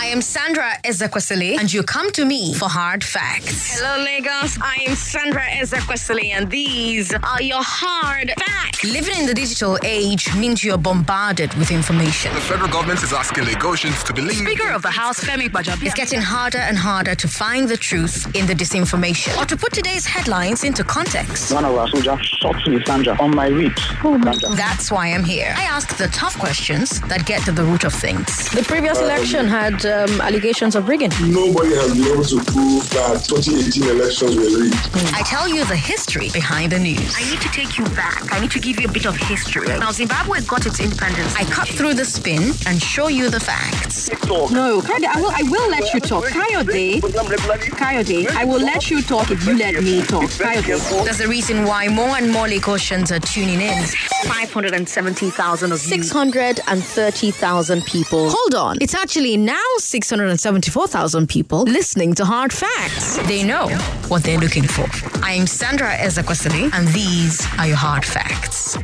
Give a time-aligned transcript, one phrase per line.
[0.00, 3.80] I am Sandra Ezekwesili, and you come to me for hard facts.
[3.80, 4.56] Hello, Lagos.
[4.62, 8.84] I am Sandra Ezekwesili, and these are your hard facts.
[8.84, 12.32] Living in the digital age means you're bombarded with information.
[12.32, 14.36] The federal government is asking Lagosians to believe.
[14.36, 15.86] Speaker of the House, Femi Bajabi.
[15.86, 19.72] It's getting harder and harder to find the truth in the disinformation or to put
[19.72, 21.52] today's headlines into context.
[21.52, 23.82] One of our soldiers shot me, Sandra, on my ribs.
[24.04, 24.50] Oh Sandra.
[24.50, 25.52] That's why I'm here.
[25.56, 28.48] I ask the tough questions that get to the root of things.
[28.50, 31.10] The previous uh, election had um, allegations of rigging.
[31.22, 34.76] Nobody has been able to prove that 2018 elections were rigged.
[35.14, 37.14] I tell you the history behind the news.
[37.16, 38.30] I need to take you back.
[38.32, 39.68] I need to give you a bit of history.
[39.68, 41.34] Now, Zimbabwe has got its independence.
[41.36, 44.08] I cut through the spin and show you the facts.
[44.28, 46.24] No, Kayode, I will, I will let you talk.
[46.24, 50.24] Kayode, Kayode, I will let you talk if you let me talk.
[50.24, 51.04] Kayode.
[51.04, 53.84] There's a reason why more and more Lagosians are tuning in.
[54.26, 58.30] 570,000 of 630,000 people.
[58.30, 58.76] Hold on.
[58.80, 63.18] It's actually now 674,000 people listening to Hard Facts.
[63.28, 63.68] They know
[64.08, 64.86] what they're looking for.
[65.24, 68.76] I am Sandra Ezekwesili, and these are your hard facts.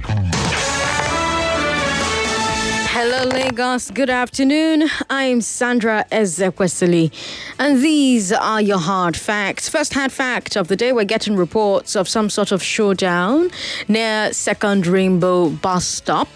[2.97, 3.91] Hello, Lagos.
[3.91, 4.89] Good afternoon.
[5.11, 7.11] I'm Sandra Ezekwesili,
[7.59, 9.69] and these are your hard facts.
[9.69, 13.51] First hard fact of the day: we're getting reports of some sort of showdown
[13.89, 16.29] near Second Rainbow bus stop.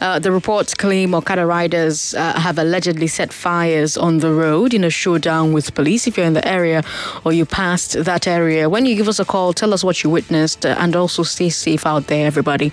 [0.00, 4.84] Uh, the reports claim Okada riders uh, have allegedly set fires on the road in
[4.84, 6.06] a showdown with police.
[6.06, 6.82] If you're in the area
[7.26, 10.08] or you passed that area, when you give us a call, tell us what you
[10.08, 12.72] witnessed, uh, and also stay safe out there, everybody.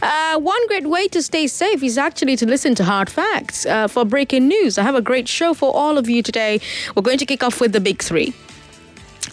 [0.00, 3.88] Uh, one great way to stay safe is actually to listen to hard facts uh,
[3.88, 4.78] for breaking news.
[4.78, 6.60] I have a great show for all of you today.
[6.94, 8.32] We're going to kick off with the big three.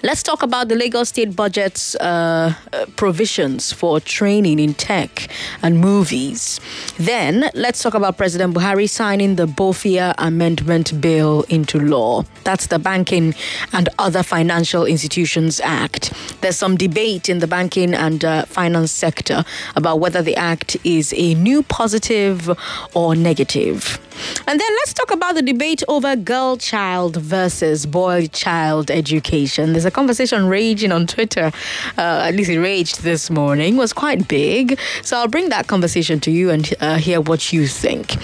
[0.04, 2.56] Let's talk about the Lagos State budget's uh,
[2.96, 5.28] provisions for training in tech
[5.62, 6.60] and movies.
[6.98, 12.24] Then let's talk about President Buhari signing the Bofia Amendment Bill into law.
[12.46, 13.36] That's the Banking
[13.74, 16.12] and Other Financial Institutions Act.
[16.42, 19.44] There's some debate in the banking and uh, finance sector
[19.76, 22.50] about whether the act is a new positive
[22.96, 24.00] or negative.
[24.48, 29.74] And then let's talk about the debate over girl child versus boy child education.
[29.74, 31.52] There's a conversation raging on Twitter,
[31.98, 34.80] uh, at least it raged this morning, it was quite big.
[35.04, 38.16] So I'll bring that conversation to you and uh, hear what you think.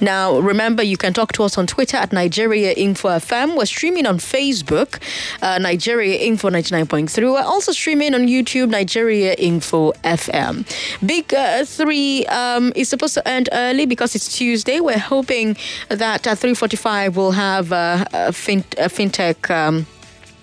[0.00, 3.56] Now, remember, you can talk to us on Twitter at Nigeria Info FM.
[3.56, 5.00] We're streaming on Facebook,
[5.42, 7.32] uh, Nigeria Info 99.3.
[7.32, 10.64] We're also streaming on YouTube, Nigeria Info FM.
[11.06, 14.80] Big uh, three um, is supposed to end early because it's Tuesday.
[14.80, 15.45] We're hoping
[15.88, 19.50] that at 3.45 we'll have uh, a, fin- a fintech...
[19.50, 19.86] Um,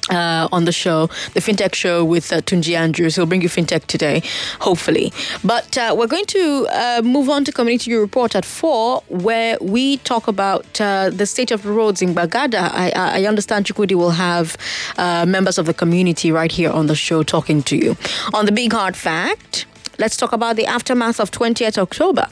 [0.10, 3.16] uh, on the show, the FinTech show with uh, Tunji Andrews.
[3.16, 4.22] He'll bring you FinTech today,
[4.60, 5.14] hopefully.
[5.44, 9.98] But uh, we're going to uh, move on to Community Report at 4, where we
[9.98, 12.70] talk about uh, the state of the roads in Bagada.
[12.72, 14.58] I, I understand Chukudi will have
[14.98, 17.96] uh, members of the community right here on the show talking to you.
[18.34, 19.66] On the big hard fact,
[20.00, 22.28] let's talk about the aftermath of 20th October.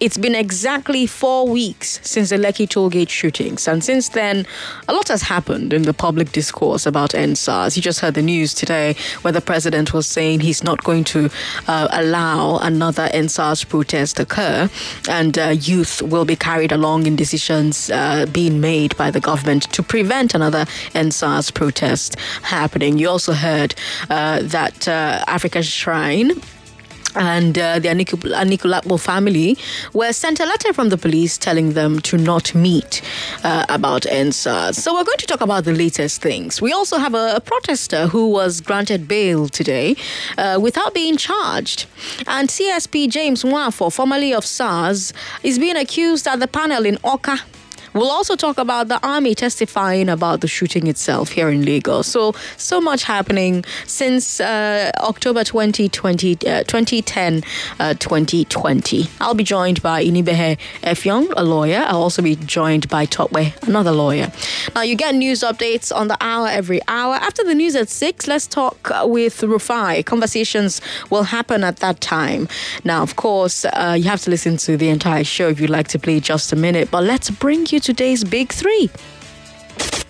[0.00, 4.44] It's been exactly four weeks since the Lekki tollgate shootings, and since then,
[4.88, 7.76] a lot has happened in the public discourse about EndSARS.
[7.76, 11.30] You just heard the news today where the president was saying he's not going to
[11.68, 14.68] uh, allow another EndSARS protest to occur,
[15.08, 19.62] and uh, youth will be carried along in decisions uh, being made by the government
[19.72, 22.98] to prevent another EndSARS protest happening.
[22.98, 23.76] You also heard
[24.10, 26.32] uh, that uh, Africa Shrine
[27.14, 29.56] and uh, the Anikulapo family
[29.92, 33.02] were sent a letter from the police telling them to not meet
[33.44, 34.74] uh, about EndSARS.
[34.76, 36.60] So we're going to talk about the latest things.
[36.60, 39.96] We also have a, a protester who was granted bail today
[40.38, 41.86] uh, without being charged.
[42.26, 47.40] And CSP James Nwafor, formerly of SARS, is being accused at the panel in Awka
[47.94, 52.08] We'll also talk about the army testifying about the shooting itself here in Lagos.
[52.08, 57.44] So, so much happening since uh, October 2020, uh, 2010,
[57.78, 59.06] uh, 2020.
[59.20, 61.84] I'll be joined by Inibehe Effiong, a lawyer.
[61.86, 64.32] I'll also be joined by Topwe, another lawyer.
[64.74, 67.14] Now, you get news updates on the hour every hour.
[67.14, 70.04] After the news at 6, let's talk with Rufai.
[70.04, 70.80] Conversations
[71.10, 72.48] will happen at that time.
[72.82, 75.86] Now, of course, uh, you have to listen to the entire show if you'd like
[75.88, 78.88] to play just a minute, but let's bring you today's Big Three.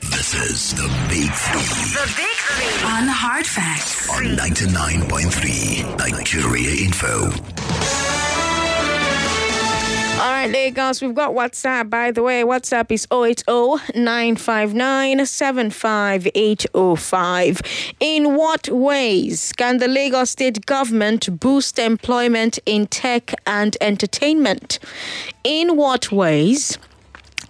[0.00, 2.84] This is the Big Three The Big Three.
[2.86, 4.08] On Hard Facts.
[4.10, 7.32] on 99.3 Nigeria Info.
[10.22, 12.44] All right, there, Lagos, we've got WhatsApp, by the way.
[12.44, 13.42] WhatsApp is 080
[14.00, 17.60] 959 75805.
[17.98, 24.78] In what ways can the Lagos state government boost employment in tech and entertainment?
[25.42, 26.78] In what ways?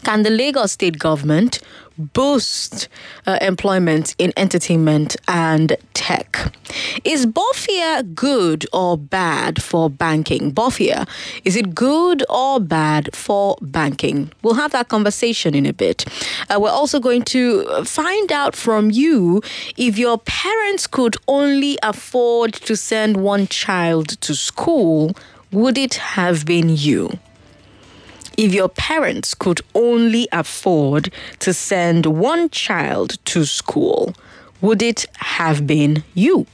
[0.04, 1.60] Can the Lagos state government
[1.96, 2.88] boost
[3.26, 6.52] uh, employment in entertainment and tech?
[7.04, 10.52] Is Bofia good or bad for banking?
[10.52, 11.08] Bofia,
[11.44, 14.30] is it good or bad for banking?
[14.42, 16.04] We'll have that conversation in a bit.
[16.50, 19.40] Uh, we're also going to find out from you
[19.78, 25.16] if your parents could only afford to send one child to school,
[25.50, 27.18] would it have been you?
[28.36, 34.14] If your parents could only afford to send one child to school,
[34.60, 36.46] would it have been you?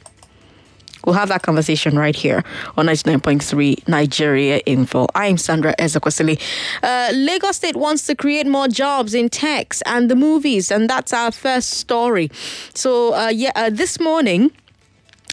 [1.05, 2.45] We'll have that conversation right here
[2.77, 5.07] on 99.3 Nigeria Info.
[5.15, 6.39] I'm Sandra Ezekwesili.
[6.83, 11.15] Uh, Lagos State wants to create more jobs in techs and the movies, and that's
[11.15, 12.31] our first story.
[12.75, 14.51] So, uh, yeah, uh, this morning,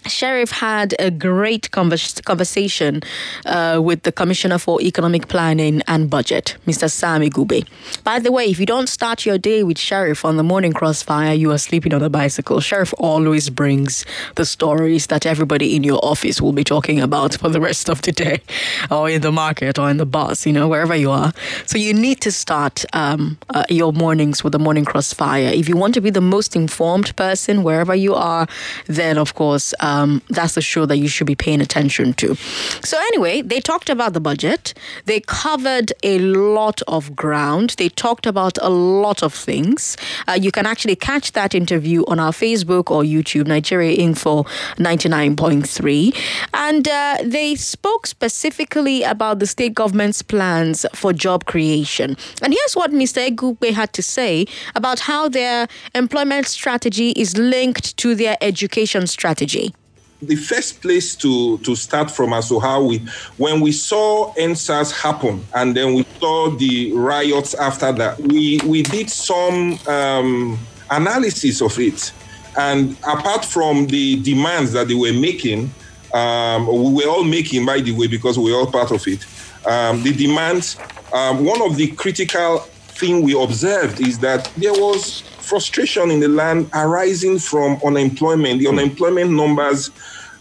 [0.07, 3.01] Sheriff had a great convers- conversation
[3.45, 6.89] uh, with the Commissioner for Economic Planning and Budget, Mr.
[6.89, 7.67] Sam Egube.
[8.03, 11.33] By the way, if you don't start your day with Sheriff on the morning crossfire,
[11.33, 12.59] you are sleeping on a bicycle.
[12.59, 14.05] Sheriff always brings
[14.35, 18.01] the stories that everybody in your office will be talking about for the rest of
[18.03, 18.41] the day,
[18.91, 21.33] or in the market, or in the bus, you know, wherever you are.
[21.65, 25.51] So you need to start um, uh, your mornings with the morning crossfire.
[25.53, 28.47] If you want to be the most informed person wherever you are,
[28.85, 29.73] then of course.
[29.79, 32.35] Um, um, that's the show that you should be paying attention to.
[32.83, 34.73] So, anyway, they talked about the budget.
[35.05, 37.75] They covered a lot of ground.
[37.77, 39.97] They talked about a lot of things.
[40.27, 44.43] Uh, you can actually catch that interview on our Facebook or YouTube, Nigeria Info
[44.77, 46.15] 99.3.
[46.53, 52.17] And uh, they spoke specifically about the state government's plans for job creation.
[52.41, 53.27] And here's what Mr.
[53.29, 54.45] Egube had to say
[54.75, 59.73] about how their employment strategy is linked to their education strategy
[60.21, 62.99] the first place to to start from as to how we
[63.37, 68.81] when we saw EndSARS happen and then we saw the riots after that we we
[68.81, 70.57] did some um,
[70.89, 72.11] analysis of it.
[72.57, 75.69] And apart from the demands that they were making
[76.13, 79.23] um, we were all making by the way because we were all part of it
[79.67, 80.77] um, the demands
[81.13, 86.27] um, one of the critical thing we observed is that there was frustration in the
[86.27, 88.59] land arising from unemployment.
[88.59, 88.79] The mm.
[88.79, 89.91] unemployment numbers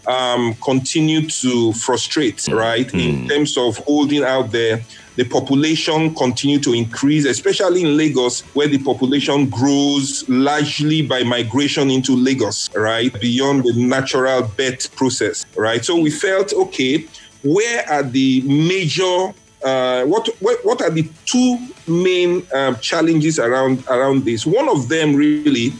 [0.05, 2.57] um, continue to frustrate, mm.
[2.57, 2.87] right?
[2.87, 3.23] Mm.
[3.23, 4.81] In terms of holding out there,
[5.15, 11.89] the population continue to increase, especially in Lagos, where the population grows largely by migration
[11.89, 13.11] into Lagos, right?
[13.19, 15.83] Beyond the natural birth process, right?
[15.83, 17.07] So we felt, okay,
[17.43, 19.33] where are the major
[19.63, 24.45] uh, what, what, what are the two main um, challenges around around this?
[24.45, 25.73] One of them really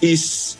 [0.00, 0.56] is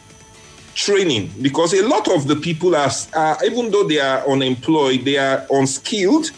[0.75, 5.19] training because a lot of the people are, uh, even though they are unemployed, they
[5.19, 6.31] are unskilled,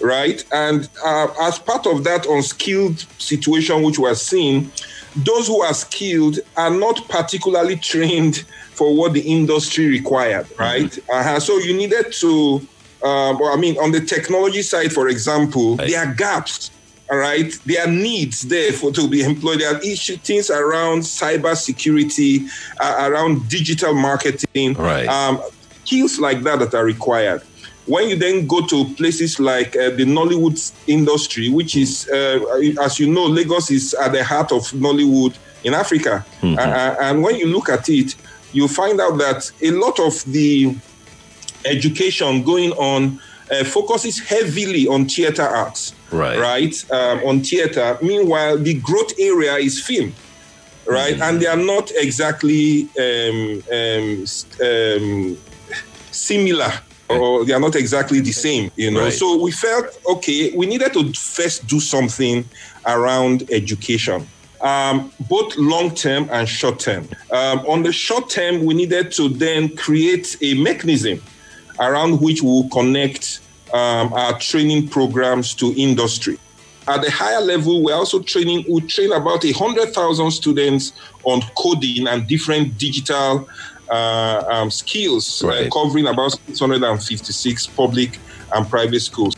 [0.00, 0.44] right?
[0.52, 4.70] And uh, as part of that unskilled situation which we're seeing,
[5.16, 10.90] those who are skilled are not particularly trained for what the industry required, right?
[10.90, 11.10] Mm-hmm.
[11.10, 11.40] Uh-huh.
[11.40, 12.66] So you needed to
[13.04, 15.90] um, I mean, on the technology side, for example, right.
[15.90, 16.70] there are gaps.
[17.10, 19.60] All right, there are needs there for to be employed.
[19.60, 22.46] There are issues, things around cyber security,
[22.80, 25.06] uh, around digital marketing, right?
[25.06, 25.42] Um,
[25.84, 27.42] skills like that that are required.
[27.86, 32.40] When you then go to places like uh, the Nollywood industry, which is, uh,
[32.80, 36.58] as you know, Lagos is at the heart of Nollywood in Africa, mm-hmm.
[36.58, 38.14] and when you look at it,
[38.54, 40.74] you find out that a lot of the
[41.66, 43.20] education going on
[43.50, 46.38] uh, focuses heavily on theater arts, right?
[46.38, 47.98] Right, um, on theater.
[48.00, 50.14] Meanwhile, the growth area is film,
[50.86, 51.14] right?
[51.14, 51.22] Mm-hmm.
[51.22, 54.24] And they are not exactly um, um,
[54.62, 55.38] um
[56.10, 56.72] similar,
[57.08, 59.04] or they are not exactly the same, you know.
[59.04, 59.12] Right.
[59.12, 62.44] So we felt okay, we needed to first do something
[62.86, 64.26] around education.
[64.60, 67.06] Um, both long term and short term.
[67.30, 71.20] Um, on the short term, we needed to then create a mechanism
[71.78, 73.40] around which we will connect
[73.74, 76.38] um, our training programs to industry.
[76.86, 80.92] At the higher level, we're also training, we train about 100,000 students
[81.24, 83.48] on coding and different digital
[83.90, 85.66] uh, um, skills, uh, right.
[85.66, 88.18] uh, covering about 656 public
[88.54, 89.34] and private schools.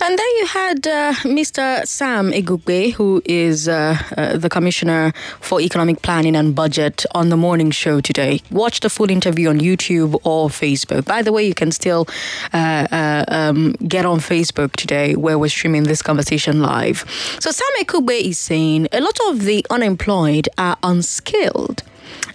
[0.00, 1.86] And then you had uh, Mr.
[1.86, 7.36] Sam Egube, who is uh, uh, the Commissioner for Economic Planning and Budget, on the
[7.36, 8.40] morning show today.
[8.50, 11.04] Watch the full interview on YouTube or Facebook.
[11.04, 12.06] By the way, you can still
[12.52, 17.04] uh, uh, um, get on Facebook today, where we're streaming this conversation live.
[17.40, 21.82] So Sam Egube is saying a lot of the unemployed are unskilled.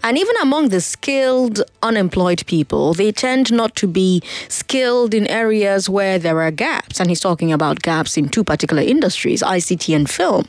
[0.04, 5.90] And even among the skilled unemployed people, they tend not to be skilled in areas
[5.90, 7.00] where there are gaps.
[7.00, 10.48] And he's talking about gaps in two particular industries, ICT and film.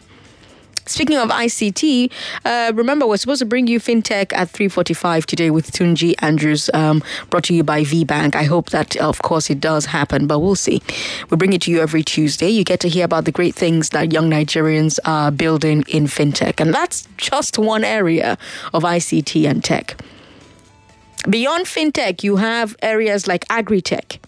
[0.91, 2.11] Speaking of ICT,
[2.45, 7.01] uh, remember we're supposed to bring you FinTech at 3:45 today with Tunji Andrews, um,
[7.31, 8.35] brought to you by VBank.
[8.35, 10.83] I hope that, of course, it does happen, but we'll see.
[11.31, 12.49] We bring it to you every Tuesday.
[12.49, 16.59] You get to hear about the great things that young Nigerians are building in FinTech,
[16.59, 18.37] and that's just one area
[18.75, 19.95] of ICT and tech.
[21.29, 24.19] Beyond FinTech, you have areas like agri-tech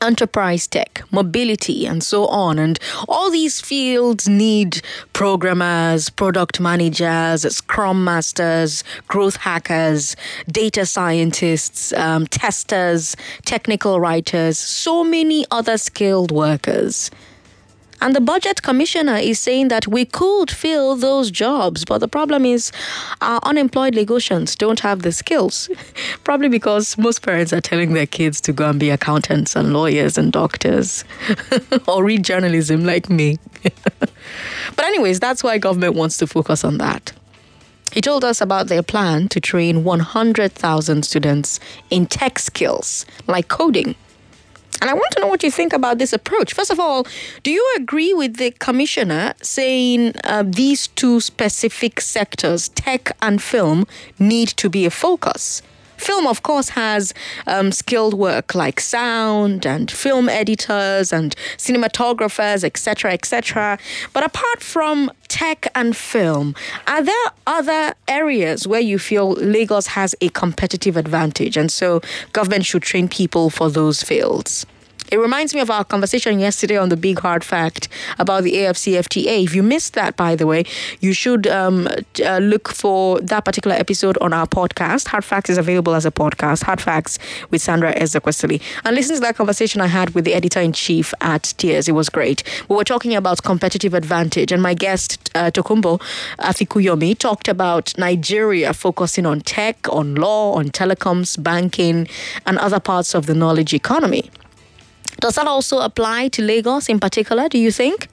[0.00, 2.58] enterprise tech, mobility, and so on.
[2.58, 10.16] And all these fields need programmers, product managers, scrum masters, growth hackers,
[10.50, 17.10] data scientists, um, testers, technical writers, so many other skilled workers.
[18.00, 22.44] And the budget commissioner is saying that we could fill those jobs, but the problem
[22.44, 22.70] is
[23.20, 25.70] our unemployed Lagosians don't have the skills.
[26.24, 30.18] Probably because most parents are telling their kids to go and be accountants and lawyers
[30.18, 31.04] and doctors
[31.88, 33.38] or read journalism like me.
[34.00, 37.12] but, anyways, that's why government wants to focus on that.
[37.92, 43.94] He told us about their plan to train 100,000 students in tech skills like coding
[44.80, 46.52] and I want to know what you think about this approach.
[46.52, 47.06] First of all,
[47.42, 53.86] do you agree with the commissioner saying uh, these two specific sectors, tech and film,
[54.18, 55.62] need to be a focus?
[55.96, 57.14] Film, of course, has
[57.46, 63.78] um, skilled work like sound and film editors and cinematographers, etc., etc.
[64.12, 66.54] But apart from tech and film,
[66.86, 72.00] are there other areas where you feel Lagos has a competitive advantage and so
[72.32, 74.66] government should train people for those fields?
[75.12, 79.44] It reminds me of our conversation yesterday on the Big Hard Fact about the AFCFTA.
[79.44, 80.64] If you missed that, by the way,
[81.00, 81.88] you should um,
[82.24, 85.06] uh, look for that particular episode on our podcast.
[85.08, 86.64] Hard Facts is available as a podcast.
[86.64, 87.20] Hard Facts
[87.50, 88.60] with Sandra Ezekwesili.
[88.84, 91.88] And listen to that conversation I had with the editor in chief at Stears.
[91.88, 92.42] It was great.
[92.68, 96.00] We were talking about competitive advantage, and my guest, uh, Tokunbo
[96.40, 102.08] Afikuyomi, talked about Nigeria focusing on tech, on law, on telecoms, banking,
[102.44, 104.30] and other parts of the knowledge economy.
[105.20, 108.08] Does that also apply to Lagos in particular, do you think?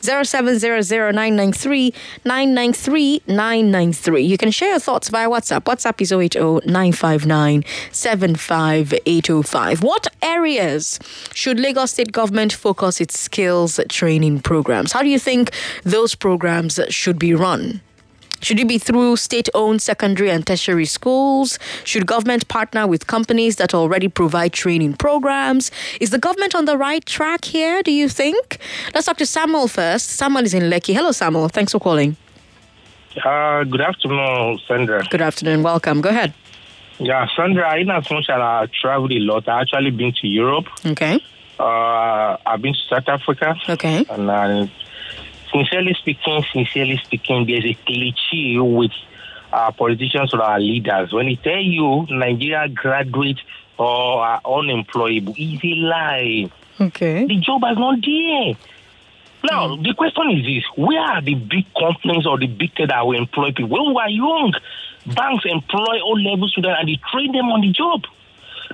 [0.00, 1.92] 0700
[4.18, 5.64] You can share your thoughts via WhatsApp.
[5.64, 6.12] WhatsApp is
[9.06, 9.42] 080
[9.84, 11.00] What areas
[11.34, 14.92] should Lagos State government focus its skills training programs?
[14.92, 15.50] How do you think
[15.82, 17.80] those programs should be run?
[18.40, 21.58] Should it be through state owned secondary and tertiary schools?
[21.84, 25.70] Should government partner with companies that already provide training programs?
[26.00, 28.58] Is the government on the right track here, do you think?
[28.94, 30.10] Let's talk to Samuel first.
[30.10, 30.94] Samuel is in Lekki.
[30.94, 31.48] Hello, Samuel.
[31.48, 32.16] Thanks for calling.
[33.24, 35.04] Uh, good afternoon, Sandra.
[35.10, 35.62] Good afternoon.
[35.62, 36.00] Welcome.
[36.00, 36.32] Go ahead.
[37.00, 40.66] Yeah, Sandra, in as much as I traveled a lot, I actually been to Europe.
[40.84, 41.20] Okay.
[41.58, 43.56] Uh, I've been to South Africa.
[43.68, 44.04] Okay.
[44.10, 44.70] And I
[45.52, 48.92] sincerely speaking, sincerely speaking, there's a cliche with
[49.52, 51.12] our politicians or our leaders.
[51.12, 53.40] When they tell you Nigeria graduates
[53.78, 56.50] or are unemployable, it's a lie.
[56.80, 57.26] Okay.
[57.26, 58.54] The job is not there.
[59.44, 59.84] Now, mm.
[59.84, 63.16] the question is this where are the big companies or the big tech that will
[63.16, 63.68] employ people?
[63.68, 64.52] When we were young,
[65.06, 68.04] banks employ all level students and they train them on the job.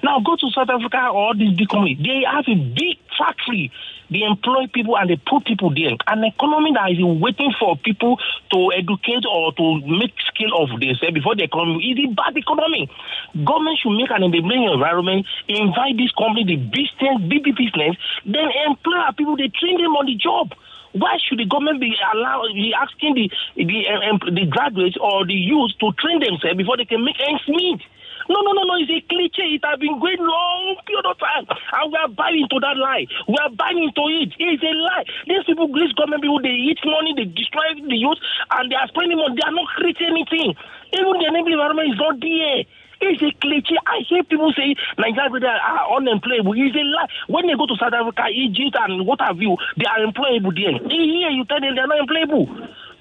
[0.05, 1.97] Now go to South Africa or these big companies.
[1.97, 3.73] They have a big factory.
[4.13, 5.97] They employ people and they put people there.
[6.07, 8.21] An economy that is waiting for people
[8.53, 12.85] to educate or to make skill of themselves before the economy is a bad economy.
[13.33, 17.97] Government should make an enabling environment, invite this company, the business, big business,
[18.29, 20.53] then employ people, they train them on the job.
[20.93, 25.35] Why should the government be allowed, be asking the the, um, the graduates or the
[25.35, 27.81] youth to train themselves before they can make ends meet?
[28.29, 28.75] No, no, no, no.
[28.81, 29.57] It's a cliche.
[29.57, 31.45] It has been going long period of time.
[31.49, 33.07] And we are buying into that lie.
[33.29, 34.33] We are buying into it.
[34.39, 35.05] It's a lie.
[35.29, 38.89] These people, these government people, they eat money, they destroy the youth, and they are
[38.89, 39.37] spending money.
[39.37, 40.57] They are not creating anything.
[40.97, 42.65] Even the enabling environment is not there.
[43.05, 43.77] It's a cliche.
[43.85, 46.55] I hear people say Nigerians are unemployable.
[46.57, 47.11] It's a lie.
[47.29, 50.79] When they go to South Africa, Egypt, and what have you, they are employable there.
[50.89, 52.49] Here, you tell them they are not employable.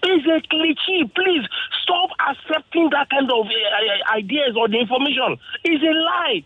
[0.03, 1.09] It's a cliche.
[1.15, 1.47] Please
[1.81, 5.37] stop accepting that kind of uh, ideas or the information.
[5.63, 6.43] It's a lie.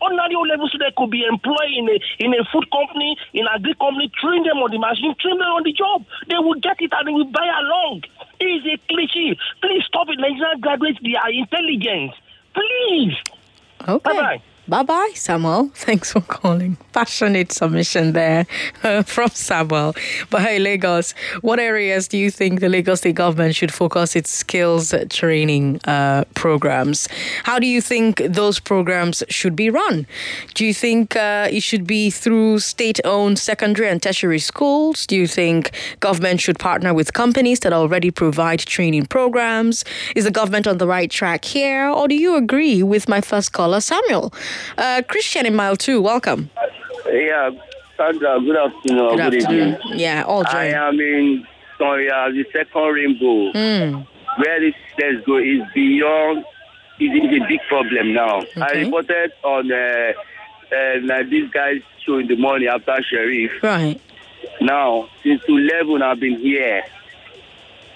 [0.00, 3.74] Ordinary level students could be employed in a in a food company, in a agri
[3.74, 6.06] company, train them on the machine, train them on the job.
[6.26, 8.04] They will get it and they will buy along.
[8.40, 9.36] It's a cliche.
[9.60, 10.16] Please stop it.
[10.18, 12.16] Nigerian graduates, they are intelligent.
[12.54, 13.16] Please.
[13.86, 14.00] Okay.
[14.08, 14.38] Bye-bye.
[14.38, 15.68] Bye bye, bye, Samuel.
[15.74, 16.76] Thanks for calling.
[16.92, 18.46] Passionate submission there
[18.84, 19.96] uh, from Samuel.
[20.30, 24.30] But hey, Lagos, what areas do you think the Lagos state government should focus its
[24.30, 27.08] skills training uh, programs?
[27.42, 30.06] How do you think those programs should be run?
[30.54, 35.04] Do you think uh, it should be through state owned secondary and tertiary schools?
[35.04, 39.84] Do you think government should partner with companies that already provide training programs?
[40.14, 41.88] Is the government on the right track here?
[41.88, 44.32] Or do you agree with my first caller, Samuel?
[44.78, 46.50] Uh, Christian in mile two, welcome.
[47.10, 47.50] Yeah,
[47.96, 49.16] Sandra, good afternoon.
[49.16, 49.68] Good Good, afternoon.
[49.82, 49.98] evening.
[49.98, 50.74] Yeah, all I join.
[50.74, 51.46] am in
[51.78, 53.52] Sonia, the second rainbow.
[53.52, 54.06] Mm.
[54.36, 56.44] Where this let's go is beyond,
[57.00, 58.42] is is a big problem now.
[58.56, 60.12] I reported on uh,
[60.72, 63.50] uh, this guy's show in the morning after Sheriff.
[63.62, 64.00] Right.
[64.60, 66.82] Now, since 11, I've been here.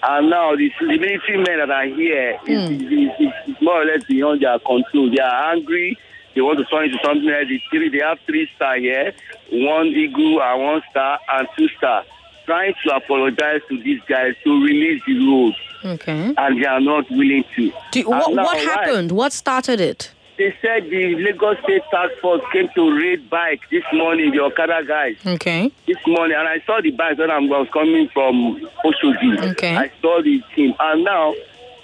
[0.02, 3.10] And now, the, the military men that are here is, is, is,
[3.46, 5.10] is more or less beyond their control.
[5.10, 5.96] They are angry.
[6.34, 7.88] They want to turn into something like the three.
[7.90, 9.12] They have three star here,
[9.52, 12.04] one eagle and one star and two star.
[12.46, 15.54] Trying to apologize to these guys to release the road,
[15.94, 16.34] Okay.
[16.36, 17.72] and they are not willing to.
[17.92, 19.12] Do, And what what happened?
[19.12, 20.10] What started it?
[20.36, 24.82] They said the Lagos State Task Force came to raid bike this morning, the Okada
[24.84, 25.70] guys Okay.
[25.86, 29.50] this morning, and I saw the bike when I was coming from Oshodi.
[29.52, 29.76] Okay.
[29.76, 31.34] I saw the team, and now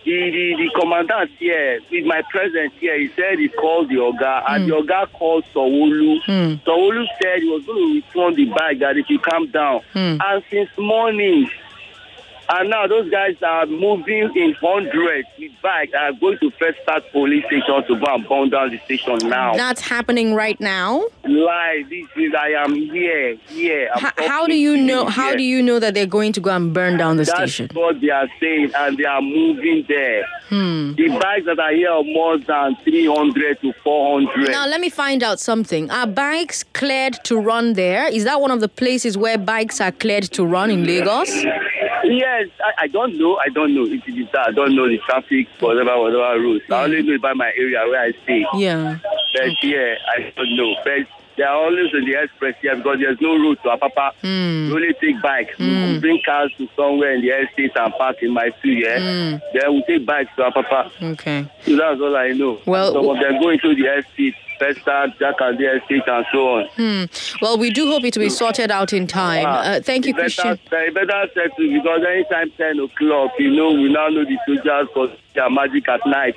[0.05, 4.45] the, the, the commandant here, with my presence here, he said he called the Oga,
[4.49, 6.23] and the Oga called Sanwo-Olu.
[6.27, 6.63] Mm.
[6.65, 9.83] Sanwo-Olu said he was going to return the bag that if you calm down.
[9.95, 10.19] Mm.
[10.25, 11.51] And since morning,
[12.53, 17.05] and now those guys are moving in hundreds with bike are going to first start
[17.13, 19.55] police station to go and burn down the station now.
[19.55, 21.05] That's happening right now.
[21.25, 23.89] Live, this is I am here, here.
[23.95, 25.07] I'm H- how do you know?
[25.07, 27.69] How do you know that they're going to go and burn down the That's station?
[27.73, 30.27] what they are saying, and they are moving there.
[30.49, 30.95] Hmm.
[30.95, 34.51] The bikes that are here are more than 300 to 400.
[34.51, 35.89] Now let me find out something.
[35.91, 38.09] Are bikes cleared to run there?
[38.09, 41.31] Is that one of the places where bikes are cleared to run in Lagos?
[42.05, 43.37] Yes, I, I don't know.
[43.37, 43.85] I don't know.
[43.85, 46.63] It is that I don't know the traffic, whatever, whatever rules.
[46.71, 48.45] I only know about my area where I stay.
[48.55, 48.99] Yeah.
[49.35, 50.75] But yeah, I don't know.
[50.85, 54.13] But they are always on the express here because there's no road to Apapa.
[54.23, 55.51] We only take bike.
[55.59, 58.99] We bring cars to somewhere in the estate and park in my field, yeah.
[58.99, 59.37] Hmm.
[59.59, 60.91] Then we take bikes to Apapa.
[61.13, 61.47] Okay.
[61.63, 62.61] So that's all I know.
[62.67, 66.67] Well- some of them go into the estate, Jack and the estate, and so on.
[66.77, 67.05] Hmm.
[67.43, 69.47] Well, we do hope it will be sorted out in time.
[69.47, 70.59] Uh, thank you, Christian.
[70.71, 75.11] Better, better settle because anytime 10 o'clock, you know, we now know the soldiers because
[75.35, 76.37] they are magic at night.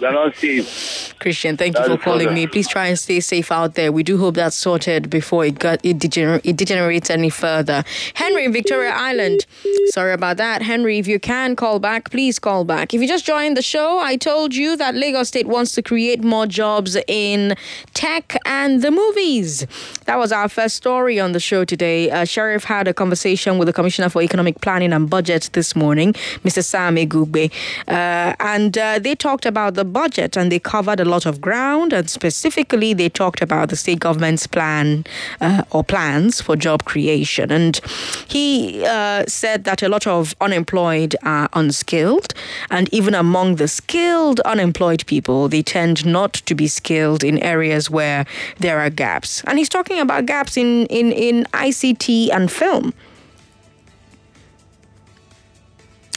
[0.00, 1.14] They are not safe.
[1.20, 2.34] Christian, thank you for calling further.
[2.34, 2.46] me.
[2.46, 3.92] Please try and stay safe out there.
[3.92, 7.84] We do hope that's sorted before it got it, degener- it degenerates any further.
[8.14, 9.46] Henry in Victoria Island.
[9.86, 10.62] Sorry about that.
[10.62, 12.92] Henry, if you can call back, please call back.
[12.92, 16.24] If you just joined the show, I told you that Lagos State wants to create
[16.24, 17.54] more jobs in
[17.94, 19.66] tech and the movies.
[20.06, 22.10] That was our first story on the show today.
[22.10, 26.12] Uh, Sheriff had a conversation with the Commissioner for Economic Planning and Budget this morning,
[26.42, 26.62] Mr.
[26.64, 27.52] Sam Egube,
[27.88, 31.92] uh, and uh, they talked about the budget and they covered a lot of ground.
[31.92, 35.04] And specifically, they talked about the state government's plan
[35.40, 37.50] uh, or plans for job creation.
[37.50, 37.80] And
[38.28, 42.34] he uh, said that a lot of unemployed are unskilled,
[42.70, 47.90] and even among the skilled unemployed people, they tend not to be skilled in areas
[47.90, 48.26] where
[48.58, 49.42] there are gaps.
[49.46, 52.92] And he's talking about gaps in, in, in ICT and film.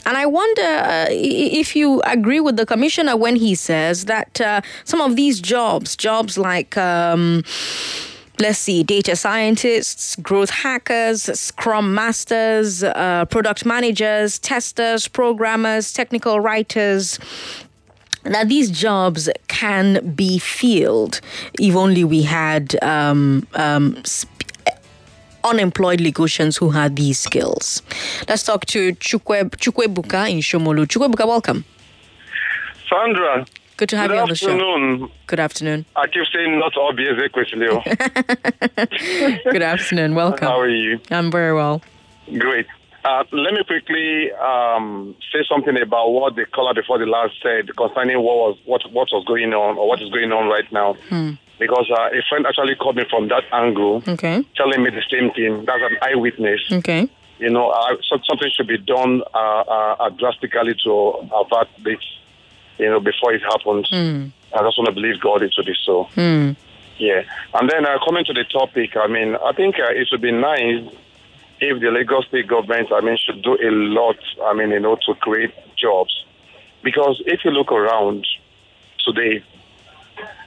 [0.08, 4.62] And I wonder uh, if you agree with the commissioner when he says that uh,
[4.84, 7.44] some of these jobs, jobs like, um,
[8.40, 17.18] let's see, data scientists, growth hackers, scrum masters, uh, product managers, testers, programmers, technical writers,
[18.22, 21.20] that these jobs can be filled
[21.60, 24.02] if only we had um, um,
[25.48, 27.82] unemployed Lagosians who had these skills.
[28.28, 30.86] Let's talk to Chukwe, Chukwebuka in Shomolu.
[30.86, 31.64] Chukwebuka, welcome.
[32.88, 33.46] Sandra.
[33.76, 34.50] Good to have good you on the show.
[34.50, 35.10] afternoon.
[35.28, 35.86] Good afternoon.
[35.94, 37.68] I keep saying not obvious quickly.
[39.52, 40.16] Good afternoon.
[40.16, 40.48] Welcome.
[40.48, 40.98] How are you?
[41.12, 41.80] I'm very well.
[42.38, 42.66] Great.
[43.04, 47.74] Uh, let me quickly um, say something about what the caller before the last said
[47.76, 50.94] concerning what was what what was going on or what is going on right now.
[51.08, 51.34] Hmm.
[51.58, 54.44] Because uh, a friend actually called me from that angle, Okay.
[54.56, 55.64] telling me the same thing.
[55.64, 56.60] That's an eyewitness.
[56.72, 57.08] Okay.
[57.38, 60.92] You know, uh, so, something should be done uh, uh, uh, drastically to
[61.34, 62.00] avert this.
[62.78, 63.88] You know, before it happens.
[63.90, 64.26] Hmm.
[64.54, 66.04] I just want to believe God it will be so.
[66.14, 66.52] Hmm.
[66.98, 67.22] Yeah.
[67.54, 70.32] And then uh, coming to the topic, I mean, I think uh, it would be
[70.32, 70.84] nice
[71.60, 74.96] if the Lagos state government, I mean, should do a lot, I mean, you know,
[75.06, 76.24] to create jobs.
[76.84, 78.26] Because if you look around
[79.04, 79.44] today,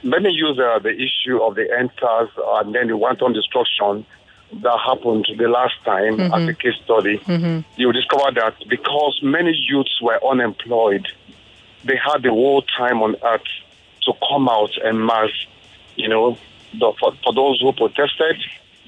[0.02, 2.30] let me use uh, the issue of the EndSARS
[2.60, 4.04] and then the one-ton destruction
[4.62, 6.36] that happened the last time Mhm.
[6.42, 7.20] as a case study.
[7.76, 11.06] You discover that because many youths were unemployed,
[11.84, 13.42] they had the whole time on earth
[14.02, 15.30] to come out and mass,
[15.96, 16.36] you know,
[16.74, 18.36] the, for, for those who protested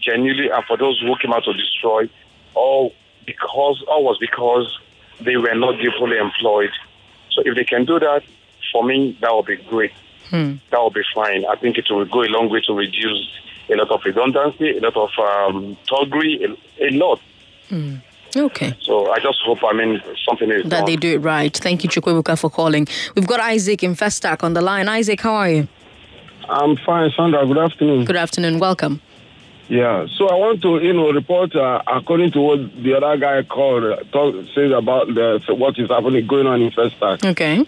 [0.00, 2.08] genuinely and for those who came out to destroy,
[2.54, 2.92] all
[3.24, 4.66] because all was because
[5.20, 6.70] they were not fully employed.
[7.30, 8.22] So if they can do that,
[8.72, 9.92] for me, that would be great.
[10.30, 10.54] Hmm.
[10.70, 11.44] That will be fine.
[11.46, 13.28] I think it will go a long way to reduce
[13.70, 17.20] a lot of redundancy, a lot of um, toggery, a, a lot.
[17.68, 17.96] Hmm.
[18.36, 18.74] Okay.
[18.80, 20.84] So I just hope, I mean, something is That done.
[20.86, 21.56] they do it right.
[21.56, 22.88] Thank you, Chukwebuka, for calling.
[23.14, 24.88] We've got Isaac in Festac on the line.
[24.88, 25.68] Isaac, how are you?
[26.48, 27.46] I'm fine, Sandra.
[27.46, 28.04] Good afternoon.
[28.04, 28.58] Good afternoon.
[28.58, 29.00] Welcome.
[29.68, 30.06] Yeah.
[30.16, 33.84] So I want to, you know, report uh, according to what the other guy called,
[33.84, 37.24] uh, talk, says about the what is happening going on in Festac.
[37.24, 37.64] Okay.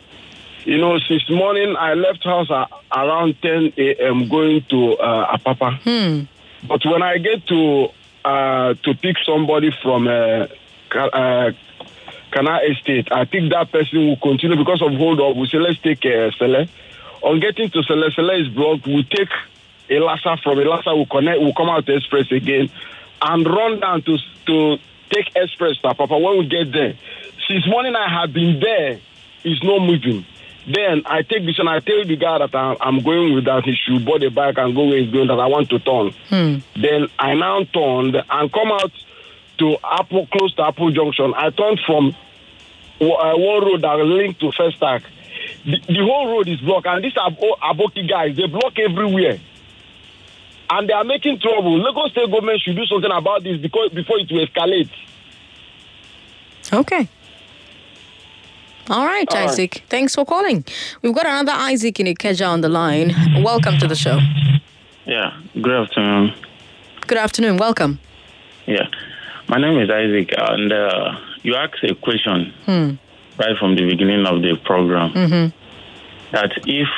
[0.67, 4.29] You know, since morning I left house around 10 a.m.
[4.29, 5.79] going to uh, Apapa.
[5.79, 6.25] Hmm.
[6.67, 7.89] But when I get to
[8.25, 10.49] uh, to pick somebody from uh,
[10.93, 11.53] uh,
[12.33, 15.37] Kana Estate, I think that person will continue because of hold up.
[15.37, 16.67] We say let's take uh, Sele.
[17.23, 18.89] On getting to Sele, Sele is blocked.
[18.89, 19.29] We take
[19.89, 20.99] Elasa from Elasa.
[20.99, 21.43] We connect.
[21.43, 22.71] We come out to Express again
[23.23, 24.79] and run down to to
[25.11, 26.19] take Express to Papa.
[26.19, 26.95] When we get there,
[27.47, 28.99] since morning I have been there.
[29.49, 30.27] It's not moving.
[30.67, 33.65] Then I take this and I tell the guy that I'm, I'm going with that
[33.65, 36.11] he should board the bike and go where he's going that I want to turn.
[36.29, 36.81] Hmm.
[36.81, 38.91] Then I now turned and come out
[39.59, 41.33] to Apple, close to Apple Junction.
[41.37, 42.09] I turned from
[43.01, 45.05] uh, one road that linked to Festac.
[45.65, 48.37] The, the whole road is blocked, and these are Abo- Aboki guys.
[48.37, 49.39] They block everywhere,
[50.71, 51.79] and they are making trouble.
[51.79, 54.91] Lagos State government should do something about this because before it will escalate.
[56.73, 57.09] Okay.
[58.89, 59.49] All right, All right.
[59.51, 59.83] Isaac.
[59.89, 60.65] Thanks for calling.
[61.03, 63.15] We've got another Isaac in Ikeja on the line.
[63.43, 64.19] Welcome to the show.
[65.07, 66.35] Yeah, good afternoon.
[67.07, 67.57] Good afternoon.
[67.57, 67.99] Welcome.
[68.67, 68.87] Yeah,
[69.49, 72.91] my name is Isaac, and uh, you asked a question Hmm.
[73.39, 75.57] right from the beginning of the program Mm-hmm.
[76.33, 76.89] that if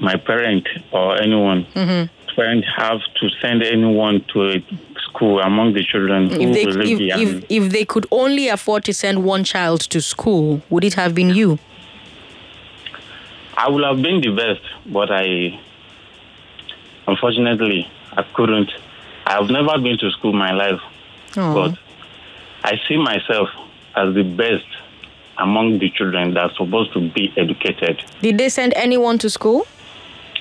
[0.00, 2.12] my parent or anyone Mm-hmm.
[2.36, 4.64] Parent have to send anyone to a
[5.08, 8.94] school among the children, who If they if, if, if they could only afford to
[8.94, 11.58] send one child to school, would it have been you?
[13.56, 15.58] I would have been the best, but I,
[17.06, 18.70] unfortunately, I couldn't.
[19.26, 20.80] I have never been to school in my life,
[21.36, 21.54] Oh.
[21.54, 21.78] but
[22.62, 23.48] I see myself
[23.96, 24.64] as the best
[25.38, 28.02] among the children that are supposed to be educated.
[28.22, 29.66] Did they send anyone to school?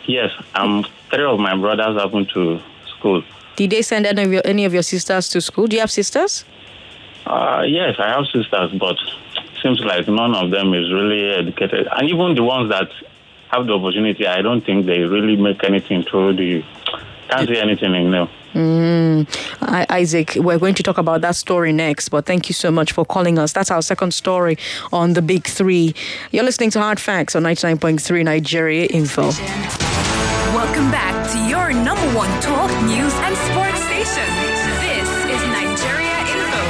[0.06, 2.60] Yes, um, three of my brothers have been to
[2.98, 3.24] school.
[3.56, 5.67] Did they send any of your any of your sisters to school?
[5.67, 6.46] Do you have sisters?
[7.26, 8.98] Uh, yes, I have sisters, but
[9.62, 11.88] seems like none of them is really educated.
[11.91, 12.89] And even the ones that
[13.50, 16.63] have the opportunity, I don't think they really make anything through the.
[17.30, 18.30] Can't see anything in them.
[18.54, 19.28] Mm.
[19.62, 22.93] I, Isaac, we're going to talk about that story next, but thank you so much
[22.93, 23.52] for calling us.
[23.52, 24.58] That's our second story
[24.93, 25.93] on the Big Three.
[26.32, 29.32] You're listening to Hard Facts on 99.3 Nigeria Info.
[30.78, 34.30] Welcome back to your number one talk, news, and sports station.
[34.78, 36.68] This is Nigeria Info.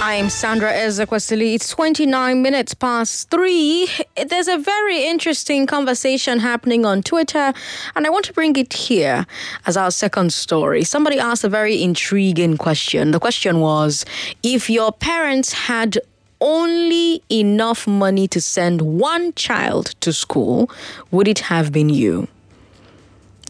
[0.00, 1.52] I'm Sandra Ezekwesili.
[1.52, 3.86] It's 29 minutes past three.
[4.16, 7.52] There's a very interesting conversation happening on Twitter,
[7.94, 9.26] and I want to bring it here
[9.66, 10.84] as our second story.
[10.84, 13.10] Somebody asked a very intriguing question.
[13.10, 14.06] The question was
[14.42, 15.98] if your parents had
[16.40, 20.70] only enough money to send one child to school,
[21.10, 22.28] would it have been you?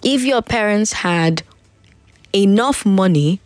[0.02, 1.42] If your parents had
[2.32, 3.40] enough money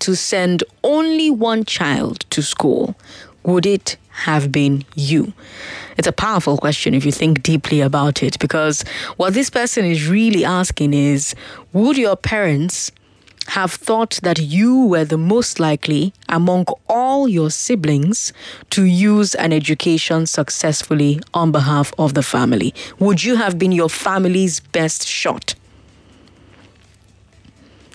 [0.00, 2.94] to send only one child to school,
[3.42, 5.32] would it have been you?
[5.96, 8.82] It's a powerful question if you think deeply about it, because
[9.16, 11.34] what this person is really asking is
[11.72, 12.92] Would your parents
[13.48, 18.32] have thought that you were the most likely among all your siblings
[18.70, 22.74] to use an education successfully on behalf of the family?
[22.98, 25.54] Would you have been your family's best shot?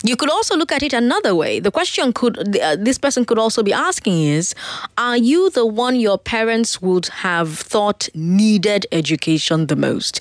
[0.04, 1.60] You could also look at it another way.
[1.60, 4.56] The question could uh, this person could also be asking is
[4.98, 10.20] are you the one your parents would have thought needed education the most?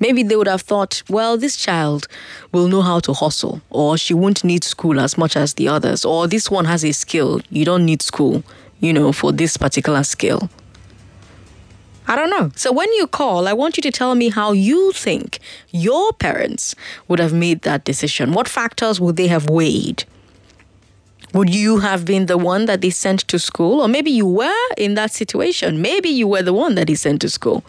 [0.00, 2.08] Maybe they would have thought, well, this child
[2.52, 6.04] will know how to hustle, or she won't need school as much as the others,
[6.04, 7.40] or this one has a skill.
[7.50, 8.42] You don't need school,
[8.80, 10.50] you know, for this particular skill.
[12.06, 12.50] I don't know.
[12.54, 15.38] So when you call, I want you to tell me how you think
[15.70, 16.74] your parents
[17.08, 18.32] would have made that decision.
[18.32, 20.04] What factors would they have weighed?
[21.32, 23.80] Would you have been the one that they sent to school?
[23.80, 25.80] Or maybe you were in that situation.
[25.80, 27.64] Maybe you were the one that he sent to school.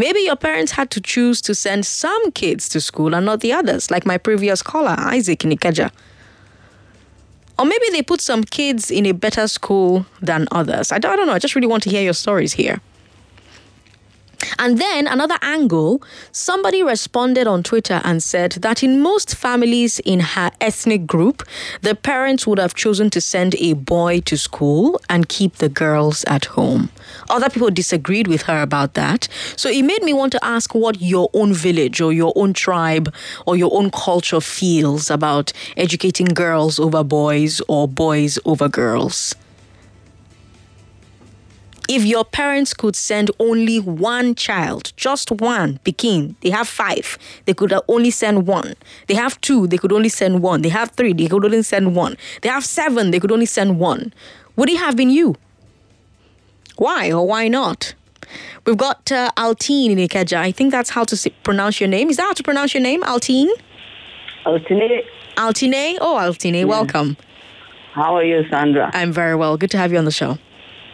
[0.00, 3.52] Maybe your parents had to choose to send some kids to school and not the
[3.52, 5.90] others, like my previous caller, Isaac Nikeja.
[7.58, 10.90] Or maybe they put some kids in a better school than others.
[10.90, 11.34] I don't, I don't know.
[11.34, 12.80] I just really want to hear your stories here.
[14.58, 20.20] And then another angle, somebody responded on Twitter and said that in most families in
[20.20, 21.42] her ethnic group,
[21.82, 26.24] the parents would have chosen to send a boy to school and keep the girls
[26.24, 26.90] at home.
[27.28, 29.28] Other people disagreed with her about that.
[29.56, 33.12] So it made me want to ask what your own village or your own tribe
[33.46, 39.34] or your own culture feels about educating girls over boys or boys over girls
[41.90, 47.52] if your parents could send only one child, just one, Pekin, they have five, they
[47.52, 48.74] could only send one.
[49.08, 50.62] They have two, they could only send one.
[50.62, 52.16] They have three, they could only send one.
[52.42, 54.14] They have seven, they could only send one.
[54.54, 55.34] Would it have been you?
[56.76, 57.94] Why or why not?
[58.64, 60.36] We've got uh, Altine in Ikeja.
[60.36, 62.08] I think that's how to say, pronounce your name.
[62.08, 63.50] Is that how to pronounce your name, Altine?
[64.46, 65.02] Altine.
[65.36, 65.98] Altine?
[66.00, 66.64] Oh, Altine, yeah.
[66.66, 67.16] welcome.
[67.94, 68.92] How are you, Sandra?
[68.94, 69.56] I'm very well.
[69.56, 70.38] Good to have you on the show.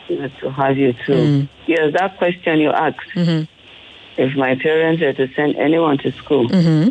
[0.08, 1.12] To have you too.
[1.12, 1.48] Mm.
[1.66, 3.10] Yes, that question you asked.
[3.14, 3.44] Mm-hmm.
[4.20, 6.90] If my parents were to send anyone to school, mm-hmm.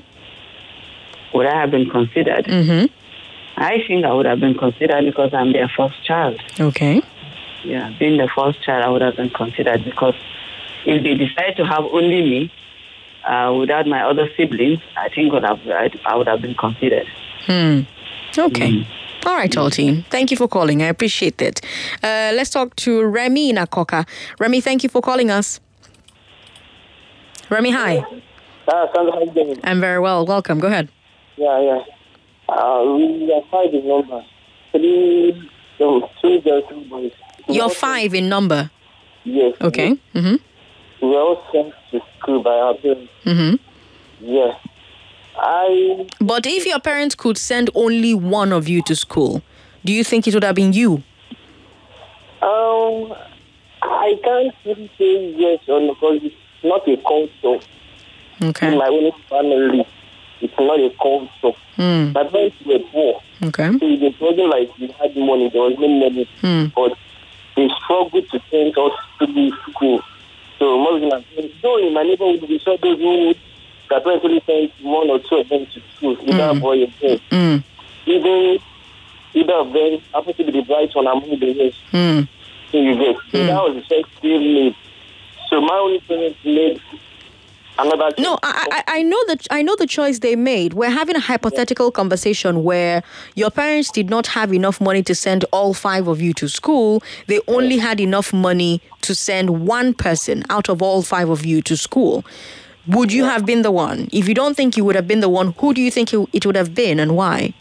[1.36, 2.46] would I have been considered?
[2.46, 2.94] Mm-hmm.
[3.58, 6.42] I think I would have been considered because I'm their first child.
[6.60, 7.02] Okay.
[7.64, 10.16] Yeah, being the first child, I would have been considered because
[10.86, 12.52] if they decide to have only me
[13.26, 15.62] uh, without my other siblings, I think would have,
[16.06, 17.08] I would have been considered.
[17.46, 17.82] Hmm.
[18.38, 18.72] Okay.
[18.72, 18.88] Mm.
[19.26, 20.06] All right, all team.
[20.12, 20.84] Thank you for calling.
[20.84, 21.60] I appreciate it.
[22.04, 24.08] Uh, let's talk to Remy Nakoka.
[24.40, 25.60] Remy, thank you for calling us.
[27.50, 27.98] Remy, hi.
[28.68, 29.56] Uh, Sandra?
[29.64, 30.26] I'm very well.
[30.26, 30.60] Welcome.
[30.60, 30.90] Go ahead.
[31.38, 31.80] Yeah, yeah.
[32.48, 34.24] Uh, we are five in number.
[34.72, 37.12] Three, no, two girls, three boys.
[37.48, 38.70] You're five in number?
[39.24, 39.56] Yes.
[39.60, 39.90] Okay.
[39.90, 39.98] Yes.
[40.14, 41.06] Mm-hmm.
[41.06, 43.12] We were all sent to school by our parents.
[43.26, 43.56] Mm-hmm.
[44.26, 44.54] Yeah.
[45.38, 46.08] I.
[46.20, 49.42] But if your parents could send only one of you to school,
[49.84, 51.04] do you think it would have been you?
[52.42, 53.14] Um,
[53.82, 57.66] I can't really say yes or no because it's not a culture.
[58.42, 58.72] Okay.
[58.72, 59.88] In my own family,
[60.42, 61.58] it's not a culture.
[61.78, 62.14] Mm.
[62.14, 63.22] My parents were poor.
[63.44, 63.72] Okay.
[63.80, 65.50] So it wasn't like we had money.
[65.50, 66.30] There was no money.
[66.42, 66.74] Mm.
[66.76, 66.98] But
[67.56, 70.02] they struggled to send us to the school.
[70.60, 73.34] So most of them, though in my neighborhood, we saw those who
[73.90, 76.62] that eventually sent one or two of them to school, either Mm.
[76.62, 77.20] boy or girl.
[77.32, 77.64] Mm.
[78.06, 78.60] Even
[79.34, 81.78] either of them happened to be the bright one among the rest.
[81.92, 82.28] Mm.
[82.72, 83.16] So you get.
[83.32, 83.48] So Mm.
[83.48, 84.76] that was the first made.
[85.50, 86.82] So my only parents made
[87.78, 88.12] another.
[88.18, 90.74] No, I, I I know that I know the choice they made.
[90.74, 93.04] We're having a hypothetical conversation where
[93.36, 97.04] your parents did not have enough money to send all five of you to school.
[97.28, 101.62] They only had enough money to send one person out of all five of you
[101.64, 102.24] to school.
[102.88, 104.10] Would you have been the one?
[104.12, 106.46] If you don't think you would have been the one, who do you think it
[106.46, 107.54] would have been and why?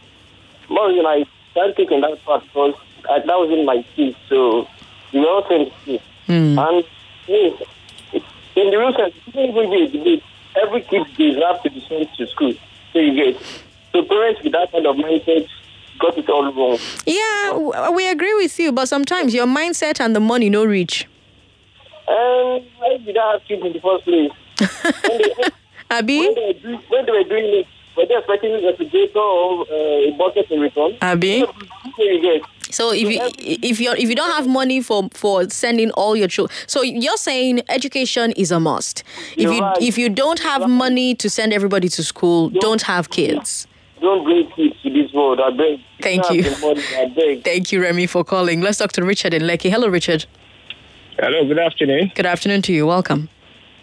[0.68, 2.74] Well, you know, I started taking that part because
[3.06, 4.16] that was in my teeth.
[4.28, 4.68] So
[5.12, 5.98] we were all sent to school.
[6.26, 6.58] Hmm.
[6.58, 6.84] And
[7.28, 10.22] in the real sense, it didn't even be a debate.
[10.62, 12.54] Every kid deserves to be sent to school.
[12.92, 13.42] So you get.
[13.92, 15.48] So parents with that kind of mindset
[15.98, 16.78] got it all wrong.
[17.06, 21.06] Yeah, we agree with you, but sometimes your mindset and the money no reach.
[22.06, 24.30] And why did I have kids in the first place?
[24.58, 25.34] When, they,
[25.90, 26.20] Abi?
[26.20, 29.62] when, they, were do- when they were doing it, were they expecting a refrigerator or
[29.70, 30.96] uh, a bucket in return?
[31.02, 31.40] Abi?
[31.40, 31.52] So.
[32.70, 36.26] So if you if you if you don't have money for for sending all your
[36.26, 39.04] children, so you're saying education is a must.
[39.36, 39.80] If You're you right.
[39.80, 43.68] if you don't have money to send everybody to school, don't have kids.
[44.00, 45.40] Don't bring kids to this world.
[45.40, 45.80] I beg.
[46.02, 46.42] Thank you.
[46.42, 47.44] have I beg.
[47.44, 48.60] Thank you, Remy, for calling.
[48.60, 49.70] Let's talk to Richard in Lekki.
[49.70, 50.26] Hello, Richard.
[51.18, 52.10] Hello, good afternoon.
[52.14, 52.86] Good afternoon to you.
[52.86, 53.28] Welcome.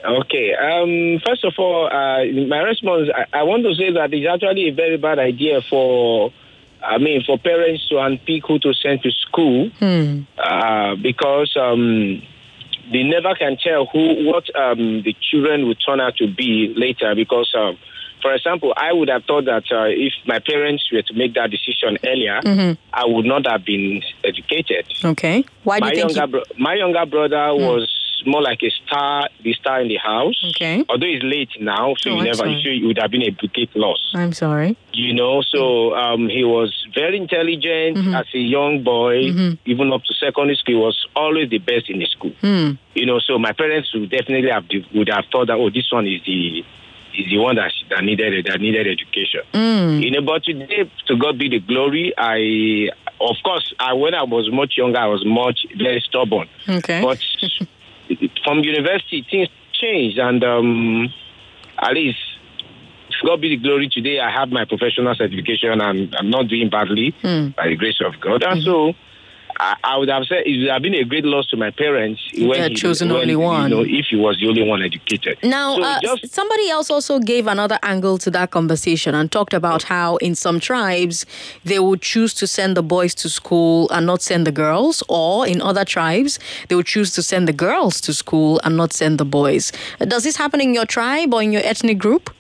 [0.04, 0.54] Okay.
[0.56, 4.70] Um, first of all, uh, my response, I, I want to say that it's actually
[4.70, 6.32] a very bad idea for,
[6.84, 10.22] I mean, for parents to unpick who to send to school Hmm.
[10.38, 12.22] uh, because um,
[12.92, 17.14] they never can tell who what um, the children will turn out to be later.
[17.16, 17.78] Because, um,
[18.22, 21.50] for example, I would have thought that uh, if my parents were to make that
[21.52, 22.78] decision earlier, Mhm.
[22.94, 24.86] I would not have been educated.
[25.06, 25.44] Okay.
[25.64, 26.16] Why do my you think?
[26.18, 27.90] younger you- bro- my younger brother was
[28.26, 30.40] more like a star, the star in the house.
[30.56, 30.84] Okay.
[30.90, 32.62] Although he's late now, so Oh, you I'm never, sorry.
[32.64, 34.12] so it would have been a big loss.
[34.16, 34.78] I'm sorry.
[34.94, 38.14] You know, so um, he was very intelligent Mm-hmm.
[38.16, 39.32] as a young boy,
[39.66, 40.76] even up to secondary school.
[40.76, 42.32] He was always the best in the school.
[42.42, 42.72] Hmm.
[42.96, 46.08] You know, so my parents would definitely have would have thought that oh, this one
[46.08, 46.60] is the
[47.18, 49.42] is the one that that needed that needed education.
[49.54, 50.02] Mm.
[50.04, 52.14] You know, but today, to God be the glory.
[52.18, 56.48] I, of course, I when I was much younger, I was much very stubborn.
[56.70, 57.02] Okay.
[57.02, 57.20] But
[58.44, 61.14] from university, things changed, and um,
[61.80, 62.18] at least,
[63.24, 63.88] God be the glory.
[63.90, 67.56] Today, I have my professional certification, and I'm not doing badly Mm.
[67.56, 68.44] by the grace of God.
[68.44, 68.94] And so,
[69.64, 72.20] I, I would have said it would have been a great loss to my parents
[72.36, 73.70] when had he- chosen when, only you one.
[73.70, 75.38] know, if he was the only one educated.
[75.44, 79.54] Now, So uh, just somebody else also gave another angle to that conversation and talked
[79.54, 81.28] about how in some tribes
[81.64, 85.46] they would choose to send the boys to school and not send the girls, or
[85.48, 89.20] in other tribes they would choose to send the girls to school and not send
[89.20, 89.72] the boys.
[90.00, 92.32] Does this happen in your tribe or in your ethnic group?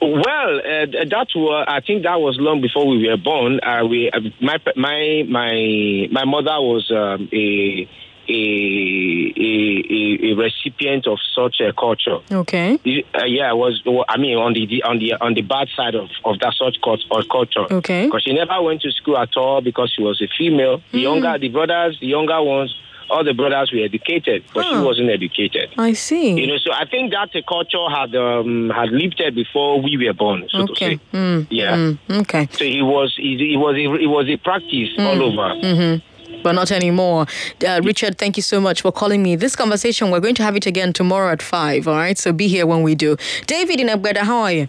[0.00, 3.58] Well, uh, that was I think that was long before we were born.
[3.60, 7.88] Uh, we uh, my my my my mother was um, a,
[8.28, 12.18] a a a recipient of such a culture.
[12.30, 12.74] Okay.
[13.12, 16.38] Uh, yeah, was I mean on the on the on the bad side of, of
[16.40, 17.66] that such or culture.
[17.68, 18.06] Okay.
[18.06, 20.80] Because she never went to school at all because she was a female.
[20.92, 22.72] The younger the brothers, the younger ones,
[23.10, 25.70] all the brothers were educated, but she wasn't educated.
[25.78, 26.38] I see.
[26.40, 29.96] You know, so I think that the culture had um, had lived there before we
[29.96, 31.00] were born, so to say.
[31.12, 31.76] Mm, Yeah.
[31.76, 32.48] mm, okay.
[32.52, 35.54] So he was, he, he was, a, it was a practice all over.
[35.60, 37.26] hmm But not anymore.
[37.66, 39.34] Uh, Richard, thank you so much for calling me.
[39.36, 42.16] This conversation, we're going to have it again tomorrow at 5, all right?
[42.18, 43.16] So be here when we do.
[43.46, 44.68] David in Abgada, how are you?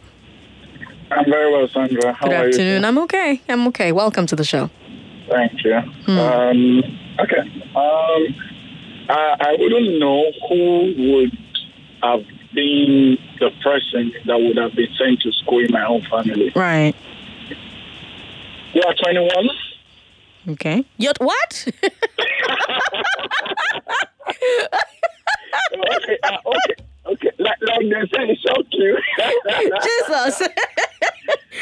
[1.12, 2.14] I'm very well, Sandra.
[2.14, 2.82] How Good are afternoon.
[2.84, 2.88] you?
[2.88, 3.42] I'm okay.
[3.50, 3.92] I'm okay.
[3.92, 4.70] Welcome to the show.
[5.30, 5.80] Thank you.
[5.80, 6.18] Hmm.
[6.18, 6.84] Um,
[7.20, 7.40] okay.
[7.76, 8.36] Um,
[9.10, 11.38] I, I wouldn't know who would
[12.02, 16.52] have been the person that would have been sent to school in my own family.
[16.56, 16.96] Right.
[18.74, 19.50] You are 21?
[20.50, 20.86] Okay.
[20.98, 21.68] You're what?
[25.74, 27.32] okay, uh, okay, okay.
[27.38, 29.04] Like, like they say, it's so cute.
[29.84, 30.48] Jesus.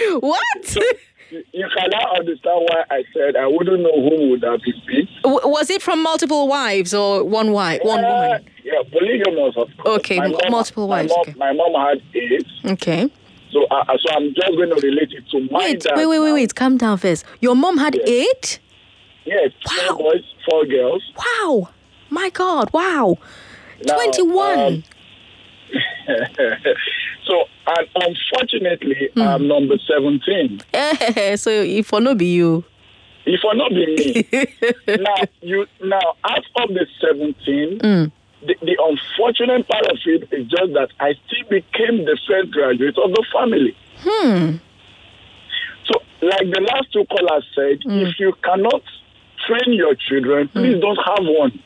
[0.19, 0.75] what?
[0.75, 0.91] You,
[1.31, 5.09] you cannot understand why I said I wouldn't know who would have be.
[5.23, 8.45] W- was it from multiple wives or one wife, one woman?
[8.63, 9.99] Yeah, polygamous, of course.
[9.99, 11.33] Okay, My mom- multiple my wives, Mom, okay.
[11.37, 12.47] My mom had eight.
[12.65, 13.09] Okay.
[13.51, 15.95] So, uh, so I'm just going to relate it to my Wait, dad.
[15.95, 16.55] wait, wait, wait, wait.
[16.55, 17.23] Calm down first.
[17.39, 18.59] Your mom had eight?
[19.25, 19.51] Yes,
[19.87, 21.01] four boys, four girls.
[21.17, 21.69] Wow.
[22.09, 22.69] My God.
[22.73, 23.17] Wow.
[23.85, 24.59] Now, 21.
[24.59, 24.83] um,
[27.67, 29.21] and unfortunately, Hmm.
[29.21, 30.61] I'm number 17.
[31.37, 32.63] so if for not be you.
[33.25, 38.11] If I not be me, now you now out of the 17, Mm.
[38.45, 42.97] the, the unfortunate part of it is just that I still became the first graduate
[42.97, 43.75] of the family.
[43.99, 44.55] Hmm.
[45.87, 48.07] So, like the last two callers said, Mm.
[48.07, 48.81] if you cannot
[49.45, 51.59] train your children, please don't have one.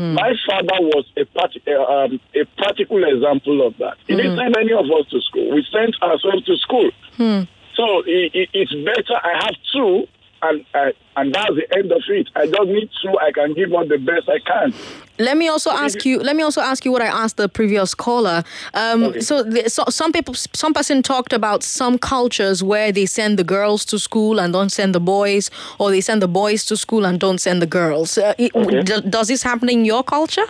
[0.00, 0.14] Hmm.
[0.14, 3.98] My father was a, parti- uh, um, a practical example of that.
[4.06, 4.38] He didn't Mm.
[4.44, 5.50] send any of us to school.
[5.54, 6.90] We sent ourselves to school.
[7.18, 7.42] Hmm.
[7.76, 10.06] So i i it's better I have two,
[10.42, 12.28] and uh, and that's the end of it.
[12.34, 13.12] I just need two.
[13.18, 14.72] I can give out the best I can.
[15.18, 16.18] Let me also ask you.
[16.18, 18.42] Let me also ask you what I asked the previous caller.
[18.72, 23.38] Um, So, the, so some people, some person talked about some cultures where they send
[23.38, 26.76] the girls to school and don't send the boys, or they send the boys to
[26.76, 28.16] school and don't send the girls.
[28.16, 28.82] Uh, it- Okay.
[28.82, 30.46] d- does this happen in your culture?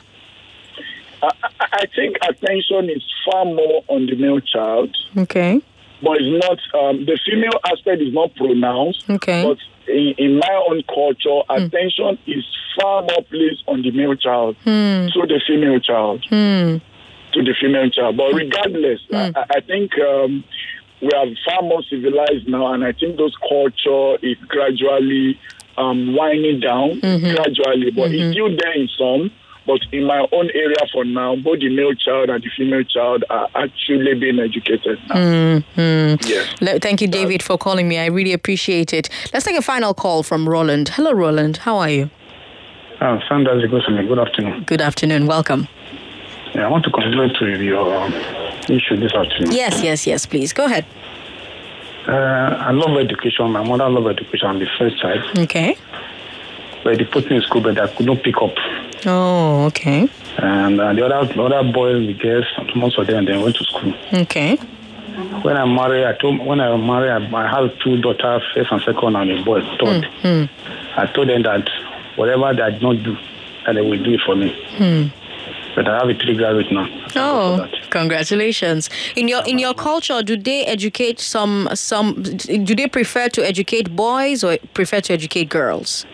[1.23, 5.61] I, I, I think attention is far more on the male child, Okay.
[6.03, 6.59] but it's not.
[6.81, 9.05] Um, the female aspect is not pronounced.
[9.11, 9.43] Okay.
[9.45, 9.59] But
[9.91, 12.45] in, in my own culture, attention is
[12.81, 15.09] far more placed on the male child Hmm.
[15.15, 16.25] to the female child.
[16.29, 16.77] Hmm.
[17.33, 18.17] to the female child.
[18.17, 19.01] But regardless,
[19.37, 20.43] I, I think um,
[21.01, 25.39] we are far more civilized now, and I think those culture is gradually
[25.79, 26.99] um, winding down,
[27.35, 29.31] gradually, but it's still there in some.
[29.67, 33.25] But in my own area for now, both the male child and the female child
[33.31, 35.15] are actually being educated now.
[35.17, 36.29] Mm, mm.
[36.29, 36.61] Yes.
[36.61, 37.99] Le- Thank you, David, for calling me.
[37.99, 39.09] I really appreciate it.
[39.33, 40.89] Let's take a final call from Roland.
[40.91, 41.59] Hello, Roland.
[41.59, 42.11] How are you?
[43.01, 44.65] Uh, Sandra Zigosome, good afternoon.
[44.65, 45.27] Good afternoon.
[45.27, 45.69] Welcome.
[46.55, 48.13] Yeah, I want to contribute to your um,
[48.69, 49.53] issue this afternoon.
[49.53, 50.27] Yes, yes, yes.
[50.27, 50.85] Please go ahead.
[52.09, 53.51] Uh, I love education.
[53.53, 54.49] My mother loved education.
[54.49, 55.21] I'm the first child.
[55.39, 55.77] Okay.
[56.83, 58.55] But they put me in school, but I could not pick up.
[59.07, 60.09] Oh, okay.
[60.39, 63.65] And uh, the other the other boys, the girls, most of them, they went to
[63.65, 63.95] school.
[64.13, 64.57] Okay.
[65.43, 68.81] When I married, I told when I married, I, I have two daughters, first and
[68.83, 70.05] second, and a boy, third.
[70.23, 70.45] Hmm.
[70.99, 71.69] I told them that
[72.17, 73.17] whatever they did not do,
[73.67, 74.51] that they will do it for me.
[74.77, 75.07] Hmm.
[75.75, 76.89] But I have a three graduate now.
[77.17, 78.91] Oh, congratulations!
[79.15, 82.23] In your in your culture, do they educate some some?
[82.23, 86.07] Do they prefer to educate boys or prefer to educate girls?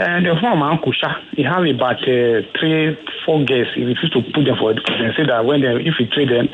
[0.00, 3.68] And the former uncle Sha, he have about uh, three, four girls.
[3.74, 5.10] He refused to put them for education.
[5.10, 6.48] He said that when they, if he trade them,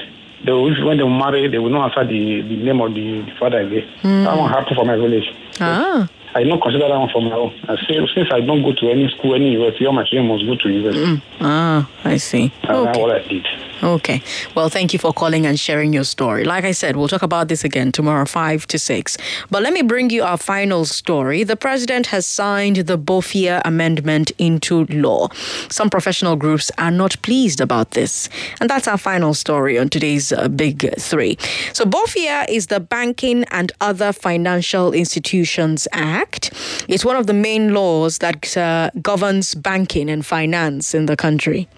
[0.44, 3.32] they will, when they marry, they will not answer the, the name of the, the
[3.38, 3.88] father again.
[4.02, 4.24] Mm.
[4.24, 5.32] That one happened for my village.
[5.60, 6.08] Ah.
[6.34, 7.54] I don't consider that one for my own.
[7.68, 10.44] I say, since I don't go to any school, any university, all my children must
[10.44, 11.22] go to university.
[11.40, 12.52] Ah, I see.
[12.64, 13.46] And that's what I did.
[13.82, 14.22] Okay.
[14.54, 16.44] Well, thank you for calling and sharing your story.
[16.44, 19.18] Like I said, we'll talk about this again tomorrow, 5 to 6.
[19.50, 21.44] But let me bring you our final story.
[21.44, 25.28] The president has signed the Bofia amendment into law.
[25.68, 28.30] Some professional groups are not pleased about this.
[28.60, 31.36] And that's our final story on today's uh, Big Three.
[31.72, 36.50] So, Bofia is the Banking and Other Financial Institutions Act.
[36.88, 41.68] It's one of the main laws that uh, governs banking and finance in the country.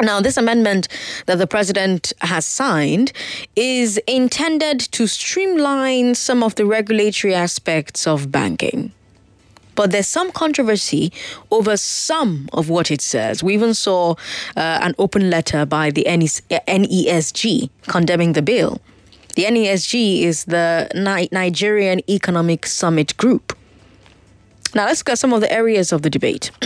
[0.00, 0.88] Now, this amendment
[1.24, 3.12] that the president has signed
[3.54, 8.92] is intended to streamline some of the regulatory aspects of banking.
[9.74, 11.12] But there's some controversy
[11.50, 13.42] over some of what it says.
[13.42, 14.12] We even saw
[14.56, 18.80] uh, an open letter by the NESG condemning the bill.
[19.34, 23.56] The NESG is the Ni- Nigerian Economic Summit Group.
[24.74, 26.50] Now, let's look at some of the areas of the debate.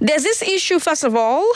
[0.00, 1.46] There's this issue, first of all,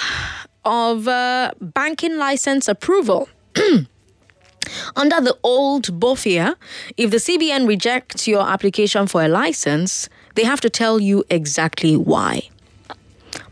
[0.66, 3.28] of uh, banking license approval.
[4.96, 6.56] Under the old BOFIA,
[6.96, 11.96] if the CBN rejects your application for a license, they have to tell you exactly
[11.96, 12.50] why.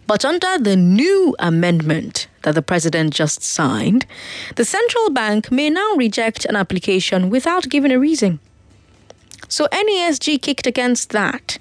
[0.07, 4.05] But under the new amendment that the president just signed,
[4.57, 8.39] the central bank may now reject an application without giving a reason.
[9.49, 11.59] So NESG kicked against that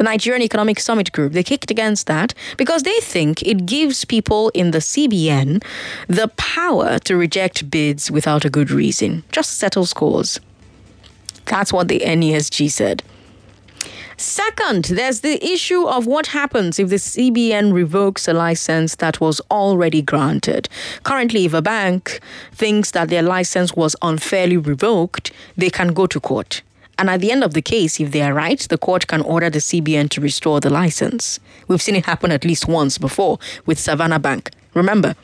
[0.00, 4.48] the Nigerian Economic Summit Group, they kicked against that because they think it gives people
[4.54, 5.62] in the CBN
[6.08, 10.40] the power to reject bids without a good reason, just settle scores.
[11.44, 13.02] That's what the NESG said.
[14.16, 19.42] Second, there's the issue of what happens if the CBN revokes a license that was
[19.50, 20.70] already granted.
[21.02, 22.20] Currently, if a bank
[22.52, 26.62] thinks that their license was unfairly revoked, they can go to court.
[27.00, 29.48] And at the end of the case, if they are right, the court can order
[29.48, 31.40] the CBN to restore the license.
[31.66, 34.50] We've seen it happen at least once before with Savannah Bank.
[34.74, 35.14] Remember,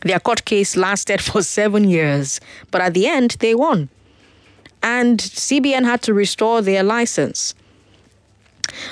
[0.00, 2.40] their court case lasted for seven years,
[2.72, 3.90] but at the end, they won.
[4.82, 7.54] And CBN had to restore their license.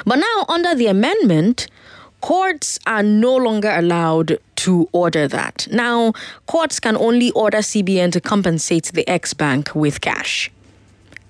[0.06, 1.66] But now, under the amendment,
[2.20, 5.66] courts are no longer allowed to order that.
[5.72, 6.12] Now,
[6.46, 10.52] courts can only order CBN to compensate the ex bank with cash.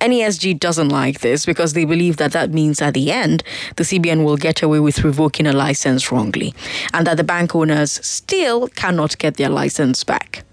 [0.01, 3.43] NESG doesn't like this because they believe that that means at the end,
[3.77, 6.55] the CBN will get away with revoking a license wrongly
[6.93, 10.45] and that the bank owners still cannot get their license back.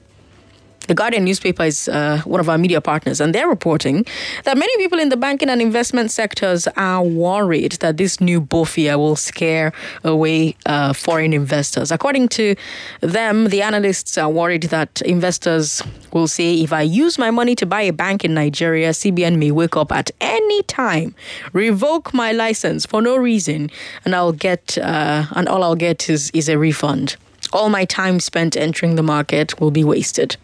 [0.87, 4.05] The Guardian newspaper is uh, one of our media partners, and they're reporting
[4.43, 8.97] that many people in the banking and investment sectors are worried that this new BOFIA
[8.97, 9.73] will scare
[10.03, 11.91] away uh, foreign investors.
[11.91, 12.55] According to
[13.01, 15.81] them, the analysts are worried that investors
[16.13, 19.51] will say, if I use my money to buy a bank in Nigeria, CBN may
[19.51, 21.15] wake up at any time,
[21.53, 23.71] revoke my license for no reason,
[24.03, 27.15] and I'll get, uh, and all I'll get is, is a refund.
[27.53, 30.37] All my time spent entering the market will be wasted.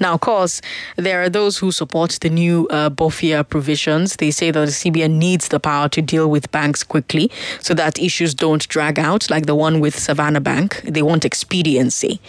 [0.00, 0.60] Now, of course,
[0.96, 4.16] there are those who support the new uh, BOFIA provisions.
[4.16, 7.98] They say that the CBN needs the power to deal with banks quickly so that
[7.98, 10.80] issues don't drag out, like the one with Savannah Bank.
[10.84, 12.20] They want expediency.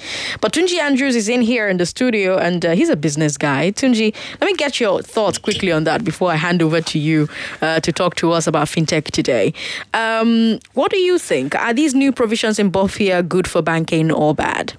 [0.41, 3.72] But Tunji Andrews is in here in the studio, and uh, he's a business guy.
[3.72, 7.28] Tunji, let me get your thoughts quickly on that before I hand over to you
[7.62, 9.54] uh, to talk to us about fintech today.
[9.93, 11.56] Um, what do you think?
[11.56, 14.74] Are these new provisions in BOFIA good for banking or bad?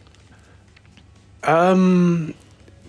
[1.45, 2.35] Um,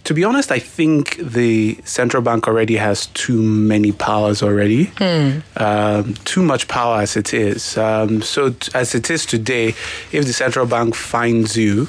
[0.07, 4.85] to be honest, I think the central bank already has too many powers already.
[4.97, 5.39] Hmm.
[5.57, 7.77] Um, too much power as it is.
[7.77, 9.67] Um, so, t- as it is today,
[10.13, 11.87] if the central bank finds you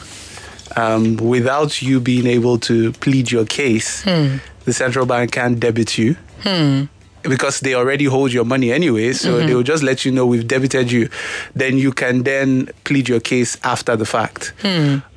[0.76, 4.38] um, without you being able to plead your case, Hmm.
[4.64, 6.16] the central bank can debit you.
[6.42, 6.84] Hmm.
[7.22, 9.46] Because they already hold your money anyway, so Mhm.
[9.46, 11.08] they will just let you know we've debited you.
[11.54, 14.52] Then you can then plead your case after the fact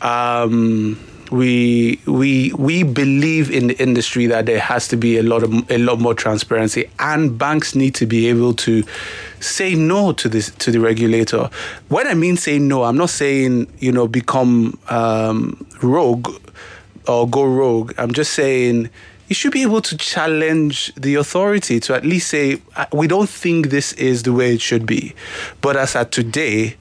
[0.02, 0.98] um,
[1.32, 5.72] we we we believe in the industry that there has to be a lot of
[5.72, 8.84] a lot more transparency, and banks need to be able to
[9.40, 11.50] say no to this to the regulator.
[11.88, 16.30] When I mean say no, I'm not saying you know become um, rogue
[17.08, 17.94] or go rogue.
[17.98, 18.90] I'm just saying
[19.30, 23.30] you should be able to challenge the authority to at least say "Uh, we don't
[23.30, 25.16] think this is the way it should be.
[25.62, 26.76] But as at today,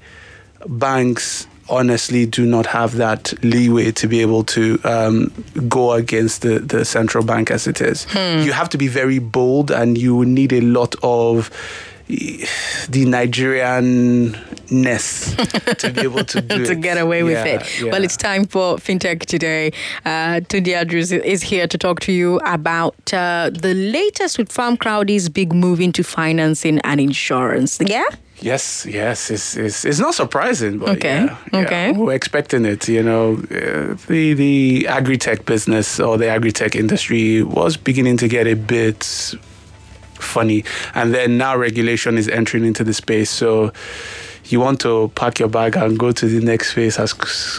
[0.66, 5.32] banks honestly do not have that leeway to be able to um,
[5.68, 8.04] go against the, the central bank as it is.
[8.10, 8.40] Hmm.
[8.44, 11.50] You have to be very bold and you need a lot of
[12.88, 14.36] the Nigerian
[14.70, 15.34] ness
[15.78, 16.80] to be able to do to it.
[16.80, 17.80] get away with Yeah, it.
[17.80, 17.92] yeah.
[17.92, 19.70] Well, it's time for FinTech today.
[20.04, 25.28] Uh, Tunde Andrews is here to talk to you about uh, the latest with Farmcrowdy's
[25.28, 27.78] big move into financing and insurance.
[27.80, 28.02] Yeah?
[28.42, 31.92] Yes, yes, it's, it's, it's not surprising, but Okay, yeah, yeah, okay.
[31.92, 32.88] we're expecting it.
[32.88, 38.46] You know, uh, the the agri-tech business or the agri-tech industry was beginning to get
[38.46, 39.04] a bit
[40.14, 40.64] funny,
[40.94, 43.30] and then now regulation is entering into the space.
[43.30, 43.72] So
[44.46, 47.12] you want to pack your bag and go to the next phase as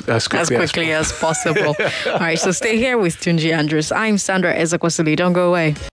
[0.08, 1.76] as quickly As quickly as possible.
[2.08, 3.92] All right, so stay here with Tunji Andrews.
[3.92, 5.16] I'm Sandra Ezekwesili.
[5.16, 5.76] Don't go away.